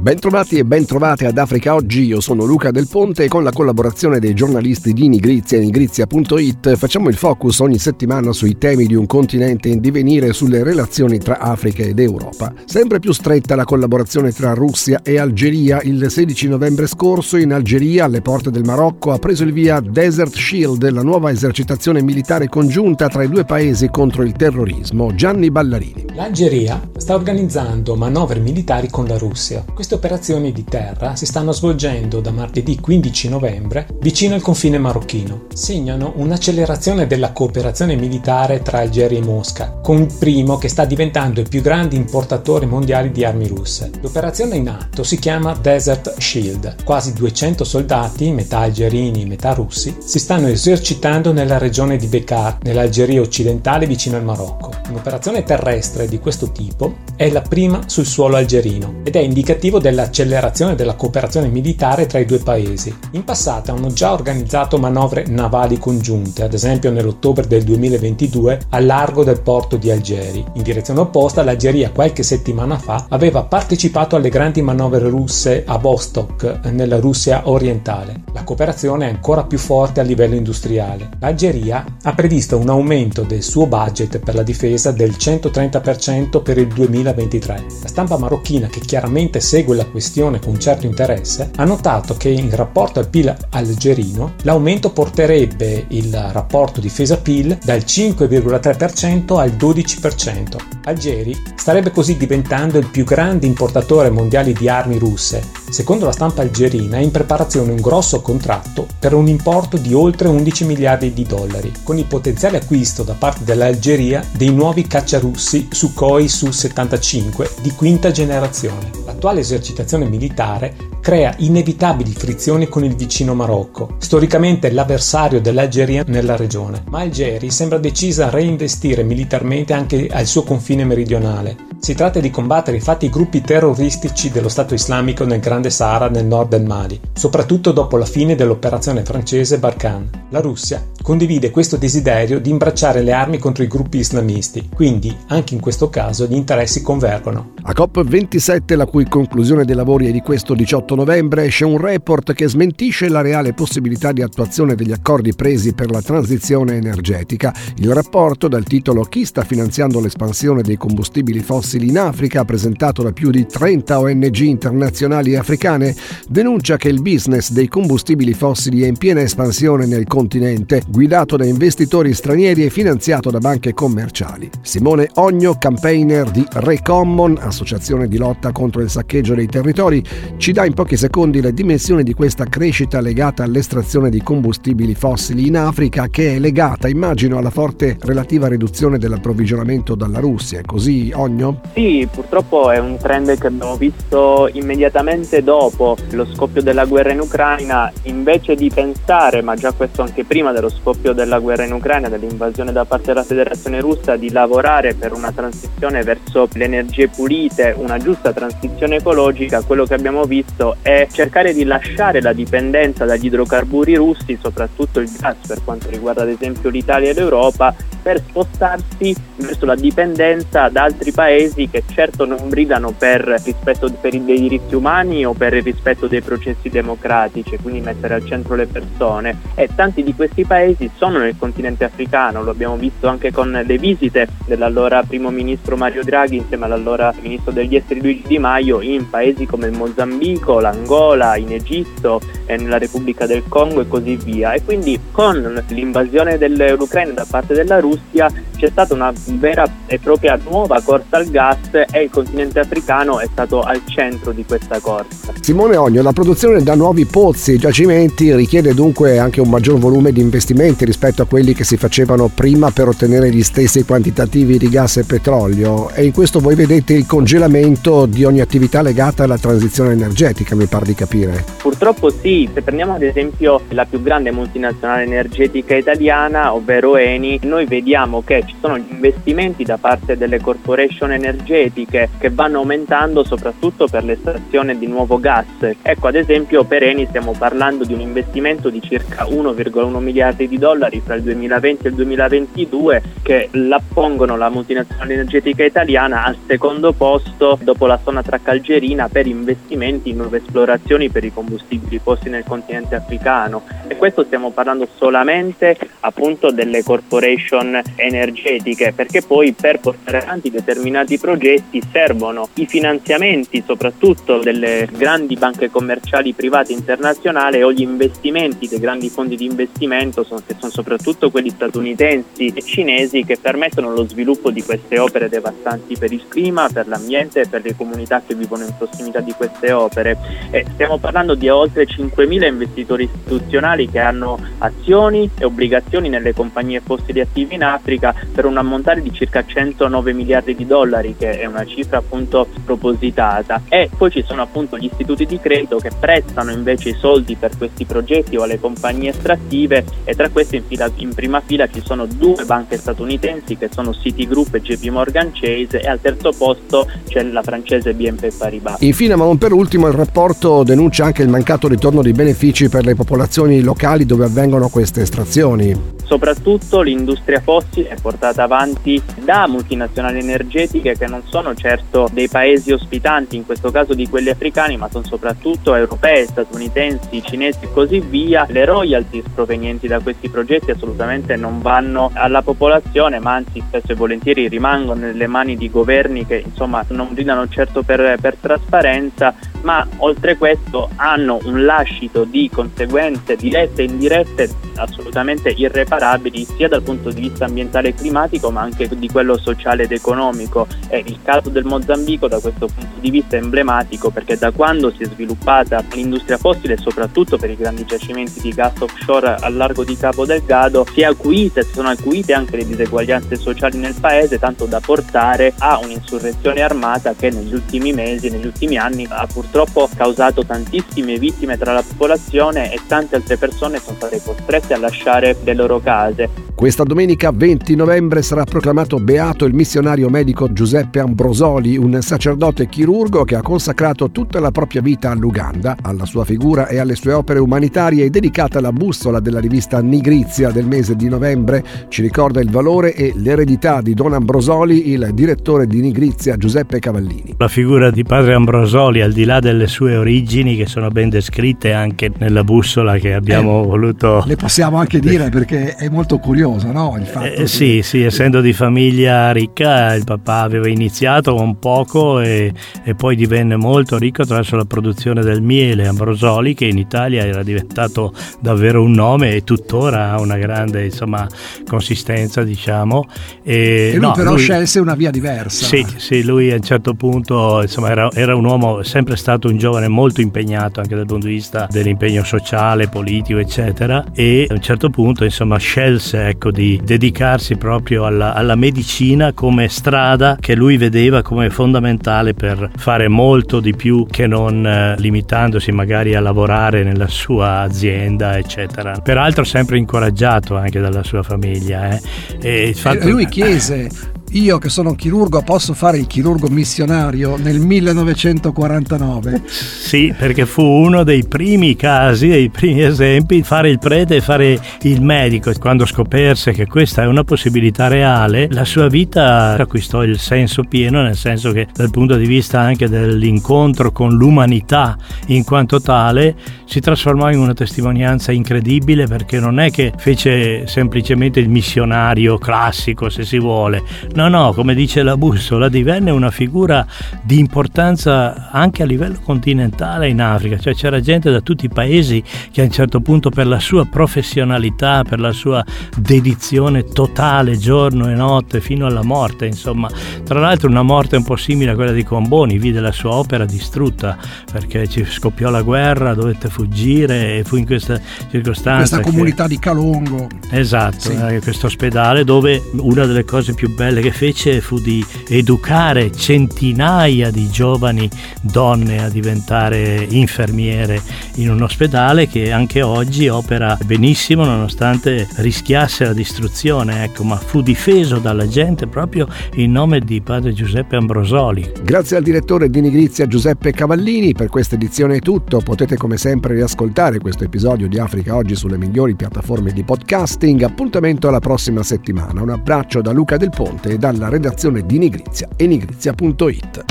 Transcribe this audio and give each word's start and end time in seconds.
Bentrovati 0.00 0.58
e 0.58 0.64
bentrovate 0.64 1.26
ad 1.26 1.36
Africa 1.38 1.74
Oggi, 1.74 2.04
io 2.04 2.20
sono 2.20 2.44
Luca 2.44 2.70
Del 2.70 2.86
Ponte 2.88 3.24
e 3.24 3.28
con 3.28 3.42
la 3.42 3.50
collaborazione 3.50 4.20
dei 4.20 4.32
giornalisti 4.32 4.92
di 4.92 5.08
Nigrizia 5.08 5.58
e 5.58 5.62
nigrizia.it 5.62 6.76
facciamo 6.76 7.08
il 7.08 7.16
focus 7.16 7.58
ogni 7.58 7.78
settimana 7.78 8.30
sui 8.30 8.56
temi 8.58 8.86
di 8.86 8.94
un 8.94 9.06
continente 9.06 9.68
in 9.68 9.80
divenire 9.80 10.32
sulle 10.32 10.62
relazioni 10.62 11.18
tra 11.18 11.38
Africa 11.38 11.82
ed 11.82 11.98
Europa. 11.98 12.52
Sempre 12.64 13.00
più 13.00 13.10
stretta 13.12 13.56
la 13.56 13.64
collaborazione 13.64 14.30
tra 14.30 14.54
Russia 14.54 15.00
e 15.02 15.18
Algeria. 15.18 15.80
Il 15.82 16.08
16 16.08 16.46
novembre 16.46 16.86
scorso 16.86 17.36
in 17.36 17.52
Algeria, 17.52 18.04
alle 18.04 18.22
porte 18.22 18.52
del 18.52 18.64
Marocco, 18.64 19.10
ha 19.10 19.18
preso 19.18 19.42
il 19.42 19.52
via 19.52 19.80
Desert 19.80 20.36
Shield, 20.36 20.88
la 20.90 21.02
nuova 21.02 21.32
esercitazione 21.32 22.02
militare 22.02 22.48
congiunta 22.48 23.08
tra 23.08 23.24
i 23.24 23.28
due 23.28 23.44
paesi 23.44 23.88
contro 23.90 24.22
il 24.22 24.32
terrorismo. 24.32 25.12
Gianni 25.12 25.50
Ballarini. 25.50 26.06
L'Algeria 26.14 26.88
sta 26.96 27.14
organizzando 27.14 27.96
manovre 27.96 28.38
militari 28.38 28.88
con 28.90 29.06
la 29.06 29.18
Russia. 29.18 29.64
Queste 29.88 30.06
operazioni 30.06 30.52
di 30.52 30.64
terra 30.64 31.16
si 31.16 31.24
stanno 31.24 31.50
svolgendo 31.50 32.20
da 32.20 32.30
martedì 32.30 32.78
15 32.78 33.30
novembre 33.30 33.86
vicino 34.00 34.34
al 34.34 34.42
confine 34.42 34.76
marocchino. 34.76 35.46
Segnano 35.54 36.12
un'accelerazione 36.16 37.06
della 37.06 37.32
cooperazione 37.32 37.96
militare 37.96 38.60
tra 38.60 38.80
Algeria 38.80 39.18
e 39.18 39.22
Mosca, 39.22 39.78
con 39.82 40.02
il 40.02 40.12
primo 40.18 40.58
che 40.58 40.68
sta 40.68 40.84
diventando 40.84 41.40
il 41.40 41.48
più 41.48 41.62
grande 41.62 41.96
importatore 41.96 42.66
mondiale 42.66 43.10
di 43.10 43.24
armi 43.24 43.46
russe. 43.46 43.90
L'operazione 44.02 44.56
in 44.56 44.68
atto 44.68 45.02
si 45.02 45.18
chiama 45.18 45.54
Desert 45.54 46.18
Shield. 46.18 46.84
Quasi 46.84 47.14
200 47.14 47.64
soldati, 47.64 48.30
metà 48.30 48.58
algerini 48.58 49.22
e 49.22 49.26
metà 49.26 49.54
russi, 49.54 49.96
si 50.00 50.18
stanno 50.18 50.48
esercitando 50.48 51.32
nella 51.32 51.56
regione 51.56 51.96
di 51.96 52.08
Bekaa, 52.08 52.58
nell'Algeria 52.60 53.22
occidentale 53.22 53.86
vicino 53.86 54.18
al 54.18 54.24
Marocco. 54.24 54.70
Un'operazione 54.90 55.44
terrestre 55.44 56.08
di 56.08 56.18
questo 56.18 56.52
tipo 56.52 56.96
è 57.16 57.30
la 57.30 57.42
prima 57.42 57.80
sul 57.86 58.06
suolo 58.06 58.36
algerino 58.36 59.00
ed 59.02 59.16
è 59.16 59.20
indicativo 59.20 59.77
dell'accelerazione 59.78 60.74
della 60.74 60.94
cooperazione 60.94 61.48
militare 61.48 62.06
tra 62.06 62.18
i 62.18 62.24
due 62.24 62.38
paesi. 62.38 62.94
In 63.12 63.24
passato 63.24 63.72
hanno 63.72 63.92
già 63.92 64.12
organizzato 64.12 64.78
manovre 64.78 65.24
navali 65.28 65.78
congiunte, 65.78 66.42
ad 66.42 66.54
esempio 66.54 66.90
nell'ottobre 66.90 67.46
del 67.46 67.64
2022 67.64 68.60
al 68.70 68.86
largo 68.86 69.24
del 69.24 69.40
porto 69.40 69.76
di 69.76 69.90
Algeri. 69.90 70.44
In 70.54 70.62
direzione 70.62 71.00
opposta, 71.00 71.42
l'Algeria 71.42 71.90
qualche 71.90 72.22
settimana 72.22 72.78
fa 72.78 73.06
aveva 73.08 73.44
partecipato 73.44 74.16
alle 74.16 74.28
grandi 74.28 74.62
manovre 74.62 75.08
russe 75.08 75.64
a 75.66 75.78
Vostok, 75.78 76.60
nella 76.70 76.98
Russia 76.98 77.48
orientale. 77.48 78.22
La 78.32 78.44
cooperazione 78.44 79.06
è 79.06 79.10
ancora 79.10 79.44
più 79.44 79.58
forte 79.58 80.00
a 80.00 80.04
livello 80.04 80.34
industriale. 80.34 81.08
L'Algeria 81.20 81.84
ha 82.02 82.14
previsto 82.14 82.56
un 82.56 82.68
aumento 82.68 83.22
del 83.22 83.42
suo 83.42 83.66
budget 83.66 84.18
per 84.18 84.34
la 84.34 84.42
difesa 84.42 84.92
del 84.92 85.10
130% 85.18 86.42
per 86.42 86.58
il 86.58 86.68
2023. 86.68 87.64
La 87.82 87.88
stampa 87.88 88.16
marocchina, 88.16 88.68
che 88.68 88.80
chiaramente 88.80 89.40
segue 89.40 89.57
la 89.66 89.84
questione 89.86 90.38
con 90.38 90.58
certo 90.58 90.86
interesse, 90.86 91.50
ha 91.56 91.64
notato 91.64 92.16
che 92.16 92.28
in 92.28 92.54
rapporto 92.54 92.98
al 92.98 93.08
PIL 93.08 93.34
algerino 93.50 94.34
l'aumento 94.42 94.90
porterebbe 94.90 95.86
il 95.88 96.14
rapporto 96.32 96.80
difesa-PIL 96.80 97.58
dal 97.64 97.78
5,3% 97.78 99.38
al 99.38 99.50
12%. 99.50 100.56
Algeri 100.84 101.36
starebbe 101.56 101.90
così 101.90 102.16
diventando 102.16 102.78
il 102.78 102.86
più 102.86 103.04
grande 103.04 103.46
importatore 103.46 104.10
mondiale 104.10 104.52
di 104.52 104.68
armi 104.68 104.98
russe. 104.98 105.42
Secondo 105.68 106.06
la 106.06 106.12
stampa 106.12 106.40
algerina 106.40 106.96
è 106.96 107.00
in 107.00 107.10
preparazione 107.10 107.72
un 107.72 107.80
grosso 107.80 108.22
contratto 108.22 108.86
per 108.98 109.12
un 109.12 109.28
importo 109.28 109.76
di 109.76 109.92
oltre 109.92 110.28
11 110.28 110.64
miliardi 110.64 111.12
di 111.12 111.24
dollari, 111.24 111.72
con 111.82 111.98
il 111.98 112.06
potenziale 112.06 112.58
acquisto 112.58 113.02
da 113.02 113.14
parte 113.14 113.44
dell'Algeria 113.44 114.24
dei 114.32 114.50
nuovi 114.50 114.86
cacciarussi 114.86 115.68
Sukhoi 115.70 116.28
Su-75 116.28 117.60
di 117.60 117.70
quinta 117.72 118.10
generazione. 118.10 119.07
L'attuale 119.18 119.40
esercitazione 119.40 120.04
militare 120.04 120.76
crea 121.00 121.34
inevitabili 121.38 122.12
frizioni 122.12 122.68
con 122.68 122.84
il 122.84 122.94
vicino 122.94 123.34
Marocco, 123.34 123.96
storicamente 123.98 124.70
l'avversario 124.70 125.40
dell'Algeria 125.40 126.04
nella 126.06 126.36
regione, 126.36 126.84
ma 126.88 127.00
Algeri 127.00 127.50
sembra 127.50 127.78
decisa 127.78 128.26
a 128.26 128.30
reinvestire 128.30 129.02
militarmente 129.02 129.72
anche 129.72 130.06
al 130.06 130.26
suo 130.26 130.44
confine 130.44 130.84
meridionale. 130.84 131.67
Si 131.80 131.94
tratta 131.94 132.18
di 132.18 132.30
combattere 132.30 132.76
infatti 132.76 133.06
i 133.06 133.10
gruppi 133.10 133.40
terroristici 133.40 134.30
dello 134.30 134.48
Stato 134.48 134.74
islamico 134.74 135.24
nel 135.24 135.38
Grande 135.38 135.70
Sahara 135.70 136.08
nel 136.08 136.26
nord 136.26 136.50
del 136.50 136.64
Mali, 136.64 137.00
soprattutto 137.12 137.70
dopo 137.70 137.96
la 137.96 138.04
fine 138.04 138.34
dell'operazione 138.34 139.04
francese 139.04 139.58
Barkhane. 139.58 140.26
La 140.30 140.40
Russia 140.40 140.84
condivide 141.00 141.50
questo 141.50 141.76
desiderio 141.76 142.40
di 142.40 142.50
imbracciare 142.50 143.00
le 143.00 143.12
armi 143.12 143.38
contro 143.38 143.62
i 143.62 143.68
gruppi 143.68 143.98
islamisti, 143.98 144.68
quindi 144.74 145.16
anche 145.28 145.54
in 145.54 145.60
questo 145.60 145.88
caso 145.88 146.26
gli 146.26 146.34
interessi 146.34 146.82
convergono. 146.82 147.52
A 147.62 147.72
COP27, 147.72 148.76
la 148.76 148.84
cui 148.84 149.08
conclusione 149.08 149.64
dei 149.64 149.76
lavori 149.76 150.08
è 150.08 150.10
di 150.10 150.20
questo 150.20 150.54
18 150.54 150.94
novembre, 150.96 151.44
esce 151.44 151.64
un 151.64 151.78
report 151.78 152.34
che 152.34 152.48
smentisce 152.48 153.08
la 153.08 153.22
reale 153.22 153.54
possibilità 153.54 154.12
di 154.12 154.20
attuazione 154.20 154.74
degli 154.74 154.92
accordi 154.92 155.32
presi 155.32 155.72
per 155.72 155.90
la 155.90 156.02
transizione 156.02 156.76
energetica. 156.76 157.54
Il 157.76 157.94
rapporto, 157.94 158.48
dal 158.48 158.64
titolo 158.64 159.04
Chi 159.04 159.24
sta 159.24 159.44
finanziando 159.44 160.00
l'espansione 160.00 160.62
dei 160.62 160.76
combustibili 160.76 161.40
fossili 161.40 161.67
in 161.76 161.98
Africa, 161.98 162.44
presentato 162.44 163.02
da 163.02 163.12
più 163.12 163.30
di 163.30 163.46
30 163.46 164.00
ONG 164.00 164.38
internazionali 164.38 165.36
africane, 165.36 165.94
denuncia 166.28 166.76
che 166.76 166.88
il 166.88 167.02
business 167.02 167.50
dei 167.50 167.68
combustibili 167.68 168.32
fossili 168.32 168.82
è 168.82 168.86
in 168.86 168.96
piena 168.96 169.20
espansione 169.20 169.86
nel 169.86 170.06
continente, 170.06 170.82
guidato 170.88 171.36
da 171.36 171.44
investitori 171.44 172.14
stranieri 172.14 172.64
e 172.64 172.70
finanziato 172.70 173.30
da 173.30 173.38
banche 173.38 173.74
commerciali. 173.74 174.50
Simone 174.62 175.10
Ogno, 175.14 175.56
campaigner 175.58 176.30
di 176.30 176.44
Recommon, 176.50 177.36
associazione 177.40 178.08
di 178.08 178.16
lotta 178.16 178.52
contro 178.52 178.80
il 178.80 178.90
saccheggio 178.90 179.34
dei 179.34 179.46
territori, 179.46 180.02
ci 180.38 180.52
dà 180.52 180.64
in 180.64 180.74
pochi 180.74 180.96
secondi 180.96 181.40
le 181.40 181.52
dimensioni 181.52 182.02
di 182.02 182.14
questa 182.14 182.44
crescita 182.44 183.00
legata 183.00 183.42
all'estrazione 183.42 184.10
di 184.10 184.22
combustibili 184.22 184.94
fossili 184.94 185.46
in 185.46 185.56
Africa 185.56 186.08
che 186.08 186.36
è 186.36 186.38
legata, 186.38 186.88
immagino, 186.88 187.38
alla 187.38 187.50
forte 187.50 187.96
relativa 188.00 188.48
riduzione 188.48 188.98
dell'approvvigionamento 188.98 189.94
dalla 189.94 190.20
Russia. 190.20 190.60
È 190.60 190.62
così, 190.62 191.10
Ogno? 191.14 191.57
Sì, 191.72 192.08
purtroppo 192.10 192.70
è 192.70 192.78
un 192.78 192.96
trend 192.96 193.38
che 193.38 193.46
abbiamo 193.46 193.76
visto 193.76 194.48
immediatamente 194.52 195.44
dopo 195.44 195.96
lo 196.10 196.26
scoppio 196.26 196.60
della 196.60 196.84
guerra 196.86 197.12
in 197.12 197.20
Ucraina, 197.20 197.92
invece 198.02 198.56
di 198.56 198.68
pensare, 198.68 199.42
ma 199.42 199.54
già 199.54 199.70
questo 199.72 200.02
anche 200.02 200.24
prima 200.24 200.50
dello 200.50 200.68
scoppio 200.70 201.12
della 201.12 201.38
guerra 201.38 201.64
in 201.64 201.72
Ucraina, 201.72 202.08
dell'invasione 202.08 202.72
da 202.72 202.84
parte 202.84 203.06
della 203.06 203.22
Federazione 203.22 203.80
Russa, 203.80 204.16
di 204.16 204.32
lavorare 204.32 204.94
per 204.94 205.12
una 205.12 205.30
transizione 205.30 206.02
verso 206.02 206.48
le 206.52 206.64
energie 206.64 207.08
pulite, 207.08 207.74
una 207.76 207.98
giusta 207.98 208.32
transizione 208.32 208.96
ecologica, 208.96 209.62
quello 209.62 209.84
che 209.84 209.94
abbiamo 209.94 210.24
visto 210.24 210.76
è 210.82 211.06
cercare 211.10 211.54
di 211.54 211.64
lasciare 211.64 212.20
la 212.20 212.32
dipendenza 212.32 213.04
dagli 213.04 213.26
idrocarburi 213.26 213.94
russi, 213.94 214.36
soprattutto 214.40 214.98
il 214.98 215.10
gas 215.16 215.36
per 215.46 215.62
quanto 215.62 215.88
riguarda 215.90 216.22
ad 216.22 216.28
esempio 216.28 216.70
l'Italia 216.70 217.10
e 217.10 217.14
l'Europa, 217.14 217.72
per 218.02 218.20
spostarsi 218.26 219.14
verso 219.36 219.64
la 219.64 219.74
dipendenza 219.74 220.68
da 220.68 220.82
altri 220.84 221.12
paesi 221.12 221.47
che 221.54 221.82
certo 221.92 222.24
non 222.24 222.48
brillano 222.48 222.92
per 222.92 223.22
rispetto 223.44 223.90
per 223.90 224.14
i 224.14 224.24
diritti 224.24 224.74
umani 224.74 225.24
o 225.24 225.32
per 225.32 225.54
il 225.54 225.62
rispetto 225.62 226.06
dei 226.06 226.20
processi 226.20 226.68
democratici, 226.68 227.58
quindi 227.60 227.80
mettere 227.80 228.14
al 228.14 228.24
centro 228.24 228.54
le 228.54 228.66
persone. 228.66 229.36
E 229.54 229.68
tanti 229.74 230.02
di 230.02 230.14
questi 230.14 230.44
paesi 230.44 230.90
sono 230.96 231.18
nel 231.18 231.36
continente 231.38 231.84
africano, 231.84 232.42
lo 232.42 232.50
abbiamo 232.50 232.76
visto 232.76 233.08
anche 233.08 233.32
con 233.32 233.50
le 233.64 233.78
visite 233.78 234.28
dell'allora 234.46 235.02
primo 235.02 235.30
ministro 235.30 235.76
Mario 235.76 236.04
Draghi 236.04 236.36
insieme 236.36 236.64
all'allora 236.64 237.12
ministro 237.20 237.52
degli 237.52 237.76
esteri 237.76 238.00
Luigi 238.00 238.24
Di 238.26 238.38
Maio 238.38 238.80
in 238.80 239.08
paesi 239.08 239.46
come 239.46 239.66
il 239.66 239.76
Mozambico, 239.76 240.60
l'Angola, 240.60 241.36
in 241.36 241.52
Egitto, 241.52 242.20
nella 242.56 242.78
Repubblica 242.78 243.26
del 243.26 243.44
Congo 243.48 243.80
e 243.80 243.88
così 243.88 244.16
via. 244.16 244.52
E 244.52 244.62
quindi 244.64 244.98
con 245.10 245.62
l'invasione 245.68 246.38
dell'Ucraina 246.38 247.12
da 247.12 247.26
parte 247.28 247.54
della 247.54 247.80
Russia 247.80 248.30
c'è 248.56 248.68
stata 248.70 248.94
una 248.94 249.12
vera 249.38 249.66
e 249.86 249.98
propria 249.98 250.38
nuova 250.42 250.80
corsa 250.82 251.18
al 251.18 251.26
gas 251.26 251.70
e 251.72 252.02
il 252.02 252.10
continente 252.10 252.58
africano 252.58 253.20
è 253.20 253.28
stato 253.30 253.60
al 253.60 253.80
centro 253.86 254.32
di 254.32 254.44
questa 254.44 254.80
corsa. 254.80 255.32
Simone 255.40 255.76
Ogno, 255.76 256.02
la 256.02 256.12
produzione 256.12 256.62
da 256.62 256.74
nuovi 256.74 257.06
pozzi 257.06 257.54
e 257.54 257.58
giacimenti 257.58 258.34
richiede 258.34 258.74
dunque 258.74 259.18
anche 259.18 259.40
un 259.40 259.48
maggior 259.48 259.78
volume 259.78 260.12
di 260.12 260.20
investimenti 260.20 260.84
rispetto 260.84 261.22
a 261.22 261.26
quelli 261.26 261.54
che 261.54 261.64
si 261.64 261.76
facevano 261.76 262.28
prima 262.28 262.70
per 262.70 262.88
ottenere 262.88 263.30
gli 263.30 263.42
stessi 263.42 263.84
quantitativi 263.84 264.58
di 264.58 264.68
gas 264.68 264.98
e 264.98 265.04
petrolio 265.04 265.90
e 265.90 266.04
in 266.04 266.12
questo 266.12 266.40
voi 266.40 266.54
vedete 266.54 266.94
il 266.94 267.06
congelamento 267.06 268.06
di 268.06 268.24
ogni 268.24 268.40
attività 268.40 268.82
legata 268.82 269.24
alla 269.24 269.38
transizione 269.38 269.92
energetica, 269.92 270.54
mi 270.54 270.66
pare 270.66 270.86
di 270.86 270.94
capire. 270.94 271.44
Purtroppo 271.58 272.10
sì, 272.10 272.37
se 272.46 272.62
prendiamo 272.62 272.94
ad 272.94 273.02
esempio 273.02 273.62
la 273.70 273.86
più 273.86 274.02
grande 274.02 274.30
multinazionale 274.30 275.04
energetica 275.04 275.74
italiana, 275.74 276.54
ovvero 276.54 276.96
Eni, 276.96 277.40
noi 277.42 277.64
vediamo 277.64 278.22
che 278.22 278.44
ci 278.46 278.54
sono 278.60 278.76
gli 278.76 278.90
investimenti 278.90 279.64
da 279.64 279.78
parte 279.78 280.16
delle 280.16 280.40
corporation 280.40 281.12
energetiche 281.12 282.10
che 282.18 282.30
vanno 282.30 282.58
aumentando 282.58 283.24
soprattutto 283.24 283.86
per 283.86 284.04
l'estrazione 284.04 284.78
di 284.78 284.86
nuovo 284.86 285.18
gas. 285.18 285.46
Ecco, 285.80 286.08
ad 286.08 286.14
esempio 286.14 286.64
per 286.64 286.82
Eni 286.82 287.06
stiamo 287.06 287.34
parlando 287.36 287.84
di 287.84 287.94
un 287.94 288.00
investimento 288.00 288.68
di 288.68 288.82
circa 288.82 289.24
1,1 289.24 289.98
miliardi 289.98 290.48
di 290.48 290.58
dollari 290.58 291.00
fra 291.00 291.14
il 291.14 291.22
2020 291.22 291.86
e 291.86 291.88
il 291.88 291.94
2022 291.94 293.02
che 293.22 293.48
la 293.52 293.80
pongono 293.92 294.36
la 294.36 294.50
multinazionale 294.50 295.14
energetica 295.14 295.64
italiana 295.64 296.24
al 296.24 296.36
secondo 296.46 296.92
posto 296.92 297.58
dopo 297.62 297.86
la 297.86 297.98
zona 298.02 298.22
tracalgerina 298.22 299.08
per 299.08 299.26
investimenti 299.26 300.10
in 300.10 300.16
nuove 300.16 300.38
esplorazioni 300.38 301.08
per 301.08 301.24
i 301.24 301.32
combustibili 301.32 301.98
posti 302.28 302.30
nel 302.30 302.44
continente 302.46 302.94
africano 302.94 303.62
e 303.88 303.96
questo 303.96 304.24
stiamo 304.24 304.50
parlando 304.50 304.86
solamente 304.96 305.76
appunto 306.00 306.50
delle 306.50 306.82
corporation 306.82 307.80
energetiche 307.96 308.92
perché 308.94 309.22
poi 309.22 309.52
per 309.52 309.80
portare 309.80 310.22
avanti 310.22 310.50
determinati 310.50 311.18
progetti 311.18 311.82
servono 311.90 312.48
i 312.54 312.66
finanziamenti 312.66 313.62
soprattutto 313.66 314.38
delle 314.38 314.86
grandi 314.92 315.34
banche 315.36 315.70
commerciali 315.70 316.34
private 316.34 316.72
internazionali 316.72 317.62
o 317.62 317.72
gli 317.72 317.80
investimenti 317.80 318.68
dei 318.68 318.78
grandi 318.78 319.08
fondi 319.08 319.36
di 319.36 319.46
investimento 319.46 320.22
che 320.46 320.56
sono 320.58 320.70
soprattutto 320.70 321.30
quelli 321.30 321.50
statunitensi 321.50 322.52
e 322.54 322.62
cinesi 322.62 323.24
che 323.24 323.38
permettono 323.40 323.92
lo 323.92 324.06
sviluppo 324.06 324.50
di 324.50 324.62
queste 324.62 324.98
opere 324.98 325.28
devastanti 325.28 325.96
per 325.96 326.12
il 326.12 326.24
clima, 326.28 326.68
per 326.72 326.86
l'ambiente 326.86 327.40
e 327.40 327.48
per 327.48 327.62
le 327.62 327.74
comunità 327.74 328.22
che 328.24 328.34
vivono 328.34 328.64
in 328.64 328.74
prossimità 328.76 329.20
di 329.20 329.32
queste 329.32 329.72
opere. 329.72 330.16
E 330.50 330.66
stiamo 330.74 330.98
parlando 330.98 331.34
di 331.34 331.48
oltre 331.48 331.86
5.000 332.18 332.46
investitori 332.46 333.04
istituzionali 333.04 333.88
che 333.88 334.00
hanno 334.00 334.38
azioni 334.58 335.30
e 335.38 335.44
obbligazioni 335.44 336.08
nelle 336.08 336.34
compagnie 336.34 336.80
fossili 336.80 337.20
attive 337.20 337.54
in 337.54 337.62
Africa 337.62 338.14
per 338.32 338.44
un 338.44 338.56
ammontare 338.56 339.02
di 339.02 339.12
circa 339.12 339.44
109 339.46 340.12
miliardi 340.12 340.54
di 340.54 340.66
dollari, 340.66 341.14
che 341.16 341.38
è 341.38 341.46
una 341.46 341.64
cifra 341.64 341.98
appunto 341.98 342.48
propositata. 342.64 343.62
E 343.68 343.88
poi 343.96 344.10
ci 344.10 344.24
sono 344.26 344.42
appunto 344.42 344.76
gli 344.76 344.86
istituti 344.86 345.26
di 345.26 345.38
credito 345.38 345.76
che 345.78 345.90
prestano 345.98 346.50
invece 346.50 346.90
i 346.90 346.96
soldi 346.98 347.36
per 347.36 347.56
questi 347.56 347.84
progetti 347.84 348.36
o 348.36 348.42
alle 348.42 348.58
compagnie 348.58 349.10
estrattive 349.10 349.84
e 350.04 350.14
tra 350.14 350.28
queste 350.28 350.56
in, 350.56 350.64
fila, 350.66 350.90
in 350.96 351.14
prima 351.14 351.40
fila 351.40 351.68
ci 351.68 351.82
sono 351.84 352.06
due 352.06 352.44
banche 352.44 352.76
statunitensi 352.78 353.56
che 353.56 353.68
sono 353.70 353.94
Citigroup 353.94 354.54
e 354.54 354.62
JP 354.62 354.88
Morgan 354.88 355.30
Chase 355.32 355.80
e 355.80 355.88
al 355.88 356.00
terzo 356.00 356.32
posto 356.36 356.88
c'è 357.06 357.22
la 357.22 357.42
francese 357.42 357.94
BNP 357.94 358.36
Paribas. 358.36 358.80
Infine, 358.80 359.14
ma 359.14 359.24
non 359.24 359.38
per 359.38 359.52
ultimo, 359.52 359.86
il 359.86 359.94
rapporto 359.94 360.62
denuncia 360.62 361.04
anche 361.04 361.22
il 361.22 361.28
mancato 361.28 361.68
ritorno 361.68 362.02
di 362.02 362.07
benefici 362.12 362.68
per 362.68 362.84
le 362.84 362.94
popolazioni 362.94 363.60
locali 363.62 364.06
dove 364.06 364.24
avvengono 364.24 364.68
queste 364.68 365.02
estrazioni. 365.02 365.96
Soprattutto 366.08 366.80
l'industria 366.80 367.40
fossile 367.40 367.90
è 367.90 367.96
portata 368.00 368.42
avanti 368.42 369.00
da 369.22 369.46
multinazionali 369.46 370.20
energetiche 370.20 370.96
che 370.96 371.06
non 371.06 371.20
sono 371.26 371.54
certo 371.54 372.08
dei 372.10 372.28
paesi 372.28 372.72
ospitanti, 372.72 373.36
in 373.36 373.44
questo 373.44 373.70
caso 373.70 373.92
di 373.92 374.08
quelli 374.08 374.30
africani, 374.30 374.78
ma 374.78 374.88
sono 374.90 375.04
soprattutto 375.04 375.74
europee, 375.74 376.24
statunitensi, 376.24 377.22
cinesi 377.22 377.58
e 377.60 377.72
così 377.74 378.00
via. 378.00 378.46
Le 378.48 378.64
royalties 378.64 379.26
provenienti 379.34 379.86
da 379.86 380.00
questi 380.00 380.30
progetti 380.30 380.70
assolutamente 380.70 381.36
non 381.36 381.60
vanno 381.60 382.10
alla 382.14 382.40
popolazione, 382.40 383.18
ma 383.18 383.34
anzi 383.34 383.62
spesso 383.66 383.92
e 383.92 383.94
volentieri 383.94 384.48
rimangono 384.48 385.00
nelle 385.00 385.26
mani 385.26 385.58
di 385.58 385.70
governi 385.70 386.24
che 386.24 386.42
insomma 386.42 386.82
non 386.88 387.08
gridano 387.12 387.46
certo 387.48 387.82
per, 387.82 388.16
per 388.18 388.36
trasparenza, 388.40 389.34
ma 389.62 389.86
oltre 389.98 390.36
questo 390.36 390.88
hanno 390.96 391.38
un 391.44 391.64
lascito 391.64 392.24
di 392.24 392.48
conseguenze 392.52 393.36
dirette 393.36 393.82
e 393.82 393.86
indirette 393.86 394.50
assolutamente 394.76 395.50
irreparabili 395.50 396.46
sia 396.56 396.68
dal 396.68 396.82
punto 396.82 397.10
di 397.10 397.22
vista 397.22 397.46
ambientale 397.46 397.88
e 397.88 397.94
climatico 397.94 398.50
ma 398.50 398.60
anche 398.60 398.88
di 398.88 399.08
quello 399.08 399.36
sociale 399.36 399.84
ed 399.84 399.92
economico. 399.92 400.66
E 400.88 401.02
il 401.04 401.18
caso 401.22 401.50
del 401.50 401.64
Mozambico 401.64 402.28
da 402.28 402.38
questo 402.38 402.66
punto 402.66 403.00
di 403.00 403.10
vista 403.10 403.36
è 403.36 403.40
emblematico 403.40 404.10
perché 404.10 404.36
da 404.36 404.52
quando 404.52 404.92
si 404.96 405.02
è 405.02 405.06
sviluppata 405.06 405.82
l'industria 405.92 406.38
fossile 406.38 406.76
soprattutto 406.76 407.36
per 407.36 407.50
i 407.50 407.56
grandi 407.56 407.84
giacimenti 407.84 408.40
di 408.40 408.50
gas 408.50 408.80
offshore 408.80 409.36
al 409.40 409.54
largo 409.54 409.84
di 409.84 409.96
Capo 409.96 410.24
Delgado 410.24 410.86
si 410.92 411.00
è 411.00 411.04
acuita, 411.04 411.62
si 411.62 411.72
sono 411.72 411.88
acuite 411.88 412.32
anche 412.32 412.56
le 412.56 412.66
diseguaglianze 412.66 413.36
sociali 413.36 413.78
nel 413.78 413.94
paese 413.98 414.38
tanto 414.38 414.66
da 414.66 414.80
portare 414.80 415.52
a 415.58 415.78
un'insurrezione 415.82 416.62
armata 416.62 417.14
che 417.14 417.30
negli 417.30 417.52
ultimi 417.52 417.92
mesi, 417.92 418.30
negli 418.30 418.46
ultimi 418.46 418.76
anni 418.76 419.06
ha 419.08 419.26
purtroppo 419.26 419.47
purtroppo 419.50 419.88
causato 419.96 420.44
tantissime 420.44 421.18
vittime 421.18 421.56
tra 421.56 421.72
la 421.72 421.82
popolazione 421.82 422.72
e 422.72 422.80
tante 422.86 423.16
altre 423.16 423.38
persone 423.38 423.78
sono 423.78 423.96
state 423.96 424.20
costrette 424.22 424.74
a 424.74 424.78
lasciare 424.78 425.36
le 425.42 425.54
loro 425.54 425.80
case. 425.80 426.46
Questa 426.54 426.82
domenica 426.82 427.30
20 427.32 427.76
novembre 427.76 428.20
sarà 428.20 428.44
proclamato 428.44 428.98
beato 428.98 429.44
il 429.44 429.54
missionario 429.54 430.08
medico 430.08 430.52
Giuseppe 430.52 430.98
Ambrosoli, 430.98 431.76
un 431.76 431.98
sacerdote 432.02 432.68
chirurgo 432.68 433.22
che 433.22 433.36
ha 433.36 433.42
consacrato 433.42 434.10
tutta 434.10 434.40
la 434.40 434.50
propria 434.50 434.82
vita 434.82 435.10
all'Uganda, 435.10 435.76
alla 435.80 436.04
sua 436.04 436.24
figura 436.24 436.66
e 436.66 436.78
alle 436.78 436.96
sue 436.96 437.12
opere 437.12 437.38
umanitarie 437.38 438.10
dedicata 438.10 438.58
alla 438.58 438.72
bussola 438.72 439.20
della 439.20 439.38
rivista 439.38 439.80
Nigrizia 439.80 440.50
del 440.50 440.66
mese 440.66 440.96
di 440.96 441.08
novembre 441.08 441.64
ci 441.88 442.02
ricorda 442.02 442.40
il 442.40 442.50
valore 442.50 442.92
e 442.92 443.12
l'eredità 443.14 443.80
di 443.80 443.94
Don 443.94 444.12
Ambrosoli, 444.12 444.90
il 444.90 445.10
direttore 445.12 445.66
di 445.68 445.80
Nigrizia 445.80 446.36
Giuseppe 446.36 446.80
Cavallini. 446.80 447.34
La 447.38 447.48
figura 447.48 447.90
di 447.90 448.02
padre 448.02 448.34
Ambrosoli, 448.34 449.00
al 449.00 449.12
di 449.12 449.24
là 449.24 449.37
delle 449.40 449.66
sue 449.66 449.96
origini 449.96 450.56
che 450.56 450.66
sono 450.66 450.88
ben 450.88 451.08
descritte 451.08 451.72
anche 451.72 452.10
nella 452.18 452.44
bussola 452.44 452.98
che 452.98 453.14
abbiamo 453.14 453.62
eh, 453.62 453.66
voluto... 453.66 454.24
Le 454.26 454.36
possiamo 454.36 454.78
anche 454.78 454.98
dire 454.98 455.28
perché 455.30 455.74
è 455.74 455.88
molto 455.88 456.18
curioso, 456.18 456.70
no? 456.72 456.96
Il 456.98 457.06
fatto 457.06 457.26
eh, 457.26 457.32
che... 457.32 457.46
Sì, 457.46 457.80
sì, 457.82 458.02
essendo 458.02 458.40
di 458.40 458.52
famiglia 458.52 459.30
ricca, 459.32 459.94
il 459.94 460.04
papà 460.04 460.40
aveva 460.40 460.68
iniziato 460.68 461.34
con 461.34 461.58
poco 461.58 462.20
e, 462.20 462.52
e, 462.84 462.94
poi 462.94 463.16
divenne 463.16 463.56
molto 463.56 463.98
ricco 463.98 464.22
attraverso 464.22 464.56
la 464.56 464.64
produzione 464.64 465.22
del 465.22 465.42
miele 465.42 465.86
Ambrosoli 465.86 466.54
che 466.54 466.66
in 466.66 466.78
Italia 466.78 467.24
era 467.24 467.42
diventato 467.42 468.12
davvero 468.40 468.82
un 468.82 468.92
nome 468.92 469.34
e 469.34 469.44
tuttora 469.44 470.10
ha 470.10 470.20
una 470.20 470.36
grande 470.36 470.84
insomma, 470.84 471.26
consistenza, 471.66 472.42
diciamo. 472.42 473.04
E, 473.42 473.90
e 473.92 473.96
lui 473.96 474.00
no, 474.00 474.12
però 474.12 474.32
lui... 474.32 474.40
scelse 474.40 474.80
una 474.80 474.94
via 474.94 475.10
diversa. 475.10 475.66
Sì, 475.66 475.84
sì, 475.96 476.22
lui 476.22 476.50
a 476.50 476.54
un 476.54 476.62
certo 476.62 476.94
punto 476.94 477.60
insomma, 477.62 477.90
era, 477.90 478.10
era 478.12 478.34
un 478.34 478.44
uomo 478.44 478.82
sempre 478.82 479.16
stato 479.16 479.27
stato 479.28 479.48
un 479.48 479.58
giovane 479.58 479.88
molto 479.88 480.22
impegnato 480.22 480.80
anche 480.80 480.94
dal 480.94 481.04
punto 481.04 481.26
di 481.26 481.34
vista 481.34 481.68
dell'impegno 481.70 482.24
sociale, 482.24 482.88
politico, 482.88 483.38
eccetera, 483.38 484.06
e 484.14 484.46
a 484.48 484.54
un 484.54 484.62
certo 484.62 484.88
punto 484.88 485.22
insomma 485.22 485.58
scelse 485.58 486.28
ecco, 486.28 486.50
di 486.50 486.80
dedicarsi 486.82 487.56
proprio 487.56 488.06
alla, 488.06 488.32
alla 488.32 488.54
medicina 488.54 489.34
come 489.34 489.68
strada 489.68 490.38
che 490.40 490.54
lui 490.54 490.78
vedeva 490.78 491.20
come 491.20 491.50
fondamentale 491.50 492.32
per 492.32 492.70
fare 492.76 493.08
molto 493.08 493.60
di 493.60 493.74
più 493.74 494.06
che 494.10 494.26
non 494.26 494.66
eh, 494.66 494.94
limitandosi 494.98 495.72
magari 495.72 496.14
a 496.14 496.20
lavorare 496.20 496.82
nella 496.82 497.08
sua 497.08 497.60
azienda, 497.60 498.38
eccetera. 498.38 498.98
Peraltro 499.02 499.44
sempre 499.44 499.76
incoraggiato 499.76 500.56
anche 500.56 500.80
dalla 500.80 501.02
sua 501.02 501.22
famiglia. 501.22 501.90
Eh. 501.90 502.00
E 502.40 502.72
fatto... 502.72 503.06
lui 503.06 503.26
chiese 503.28 503.90
io 504.32 504.58
che 504.58 504.68
sono 504.68 504.94
chirurgo 504.94 505.42
posso 505.42 505.72
fare 505.72 505.98
il 505.98 506.06
chirurgo 506.06 506.48
missionario 506.48 507.36
nel 507.36 507.60
1949? 507.60 509.42
Sì, 509.46 510.14
perché 510.16 510.44
fu 510.44 510.62
uno 510.62 511.02
dei 511.02 511.24
primi 511.24 511.76
casi, 511.76 512.28
dei 512.28 512.50
primi 512.50 512.82
esempi, 512.82 513.42
fare 513.42 513.70
il 513.70 513.78
prete 513.78 514.16
e 514.16 514.20
fare 514.20 514.60
il 514.82 515.00
medico. 515.00 515.50
Quando 515.58 515.86
scoperse 515.86 516.52
che 516.52 516.66
questa 516.66 517.02
è 517.02 517.06
una 517.06 517.24
possibilità 517.24 517.88
reale, 517.88 518.48
la 518.50 518.64
sua 518.64 518.88
vita 518.88 519.56
acquistò 519.58 520.02
il 520.02 520.18
senso 520.18 520.62
pieno, 520.64 521.02
nel 521.02 521.16
senso 521.16 521.52
che 521.52 521.66
dal 521.72 521.90
punto 521.90 522.16
di 522.16 522.26
vista 522.26 522.60
anche 522.60 522.88
dell'incontro 522.88 523.92
con 523.92 524.14
l'umanità 524.14 524.96
in 525.28 525.44
quanto 525.44 525.80
tale, 525.80 526.36
si 526.66 526.80
trasformò 526.80 527.30
in 527.30 527.38
una 527.38 527.54
testimonianza 527.54 528.30
incredibile 528.32 529.06
perché 529.06 529.40
non 529.40 529.58
è 529.58 529.70
che 529.70 529.92
fece 529.96 530.66
semplicemente 530.66 531.40
il 531.40 531.48
missionario 531.48 532.36
classico, 532.36 533.08
se 533.08 533.24
si 533.24 533.38
vuole 533.38 533.82
No, 534.18 534.26
no, 534.26 534.52
come 534.52 534.74
dice 534.74 535.04
la 535.04 535.16
bussola, 535.16 535.68
divenne 535.68 536.10
una 536.10 536.32
figura 536.32 536.84
di 537.22 537.38
importanza 537.38 538.50
anche 538.50 538.82
a 538.82 538.84
livello 538.84 539.20
continentale 539.22 540.08
in 540.08 540.20
Africa, 540.20 540.58
cioè 540.58 540.74
c'era 540.74 541.00
gente 541.00 541.30
da 541.30 541.40
tutti 541.40 541.66
i 541.66 541.68
paesi 541.68 542.20
che 542.50 542.62
a 542.62 542.64
un 542.64 542.70
certo 542.72 542.98
punto 542.98 543.30
per 543.30 543.46
la 543.46 543.60
sua 543.60 543.86
professionalità, 543.86 545.04
per 545.04 545.20
la 545.20 545.30
sua 545.30 545.64
dedizione 545.96 546.82
totale 546.82 547.58
giorno 547.58 548.10
e 548.10 548.14
notte 548.14 548.60
fino 548.60 548.86
alla 548.86 549.04
morte, 549.04 549.46
insomma, 549.46 549.88
tra 550.24 550.40
l'altro 550.40 550.68
una 550.68 550.82
morte 550.82 551.14
un 551.14 551.22
po' 551.22 551.36
simile 551.36 551.70
a 551.70 551.74
quella 551.76 551.92
di 551.92 552.02
Comboni, 552.02 552.58
vide 552.58 552.80
la 552.80 552.90
sua 552.90 553.12
opera 553.12 553.44
distrutta 553.44 554.18
perché 554.50 554.88
ci 554.88 555.04
scoppiò 555.04 555.48
la 555.48 555.62
guerra, 555.62 556.14
dovette 556.14 556.48
fuggire 556.48 557.36
e 557.36 557.44
fu 557.44 557.54
in 557.54 557.66
questa 557.66 558.00
circostanza. 558.32 558.96
Questa 558.96 559.00
comunità 559.00 559.44
che... 559.44 559.50
di 559.50 559.58
Calongo. 559.60 560.26
Esatto, 560.50 560.98
sì. 560.98 561.14
eh, 561.14 561.40
questo 561.40 561.66
ospedale 561.66 562.24
dove 562.24 562.60
una 562.78 563.06
delle 563.06 563.22
cose 563.22 563.54
più 563.54 563.72
belle 563.72 564.00
che 564.00 564.06
che 564.08 564.12
fece 564.12 564.60
fu 564.60 564.78
di 564.78 565.04
educare 565.28 566.10
centinaia 566.12 567.30
di 567.30 567.48
giovani 567.50 568.08
donne 568.40 569.02
a 569.02 569.08
diventare 569.10 570.06
infermiere 570.08 571.00
in 571.34 571.50
un 571.50 571.62
ospedale 571.62 572.26
che 572.26 572.50
anche 572.50 572.80
oggi 572.80 573.28
opera 573.28 573.76
benissimo 573.84 574.44
nonostante 574.44 575.28
rischiasse 575.36 576.04
la 576.04 576.12
distruzione, 576.12 577.04
ecco, 577.04 577.22
ma 577.24 577.36
fu 577.36 577.60
difeso 577.60 578.18
dalla 578.18 578.48
gente 578.48 578.86
proprio 578.86 579.26
in 579.54 579.72
nome 579.72 580.00
di 580.00 580.20
padre 580.22 580.52
Giuseppe 580.52 580.96
Ambrosoli. 580.96 581.70
Grazie 581.82 582.16
al 582.16 582.22
direttore 582.22 582.70
di 582.70 582.80
Nigrizia 582.80 583.26
Giuseppe 583.26 583.72
Cavallini, 583.72 584.32
per 584.32 584.48
questa 584.48 584.76
edizione 584.76 585.16
è 585.16 585.20
tutto, 585.20 585.60
potete 585.60 585.96
come 585.96 586.16
sempre 586.16 586.54
riascoltare 586.54 587.18
questo 587.18 587.44
episodio 587.44 587.88
di 587.88 587.98
Africa 587.98 588.34
Oggi 588.34 588.54
sulle 588.54 588.78
migliori 588.78 589.14
piattaforme 589.14 589.72
di 589.72 589.82
podcasting, 589.82 590.62
appuntamento 590.62 591.28
alla 591.28 591.40
prossima 591.40 591.82
settimana, 591.82 592.40
un 592.40 592.50
abbraccio 592.50 593.02
da 593.02 593.12
Luca 593.12 593.36
Del 593.36 593.50
Ponte 593.50 593.97
dalla 593.98 594.28
redazione 594.28 594.86
di 594.86 594.96
Nigrizia 594.96 595.48
e 595.56 595.66
nigrizia.it. 595.66 596.84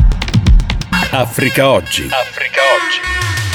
Africa 1.12 1.70
Oggi. 1.70 2.04
Africa 2.12 2.60
Oggi. 2.76 3.47